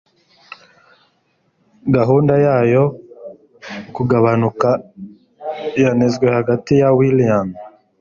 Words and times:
Gahunda 1.95 2.33
ya 2.45 2.57
yo 2.73 2.83
kugabanuka 3.95 4.69
yanenzwe 5.83 6.25
hagati 6.37 6.71
ya 6.81 6.89
Willian 6.97 7.47